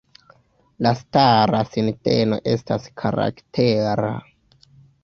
La 0.85 0.93
stara 1.01 1.61
sinteno 1.75 2.41
estas 2.57 2.91
karaktera. 3.05 4.15